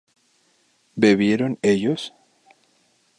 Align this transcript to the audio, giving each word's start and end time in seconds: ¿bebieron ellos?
¿bebieron 0.95 1.59
ellos? 1.61 2.11